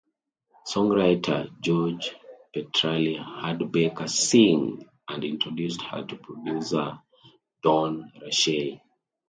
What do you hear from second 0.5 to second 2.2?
Songwriter George